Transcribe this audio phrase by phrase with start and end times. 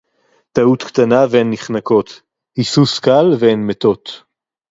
[0.53, 2.21] טָעוּת קְטַנָּה וְהֵן נֶחֱנָקוֹת,
[2.57, 4.09] הִסּוּס קַל וְהֵן מֵתוֹת